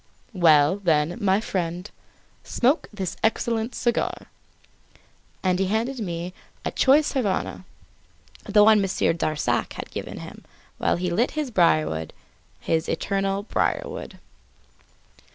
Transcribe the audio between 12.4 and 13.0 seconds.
his